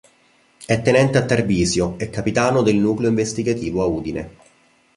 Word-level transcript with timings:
È 0.65 0.81
tenente 0.81 1.19
a 1.19 1.25
Tarvisio 1.25 1.93
e 1.99 2.09
capitano 2.09 2.63
del 2.63 2.75
nucleo 2.75 3.09
investigativo 3.09 3.83
a 3.83 3.85
Udine. 3.85 4.29